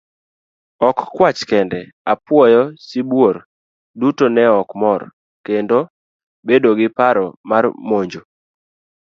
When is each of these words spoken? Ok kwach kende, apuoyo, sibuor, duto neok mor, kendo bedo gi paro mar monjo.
Ok 0.87 0.97
kwach 1.13 1.39
kende, 1.49 1.79
apuoyo, 2.11 2.63
sibuor, 2.85 3.35
duto 3.99 4.25
neok 4.35 4.69
mor, 4.81 5.01
kendo 5.45 5.79
bedo 6.47 6.69
gi 6.77 6.87
paro 6.97 7.25
mar 7.49 7.65
monjo. 7.89 8.21